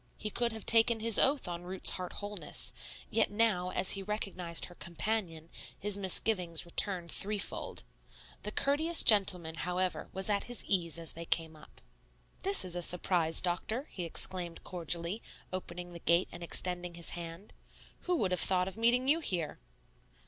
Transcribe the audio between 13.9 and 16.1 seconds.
he exclaimed cordially, opening the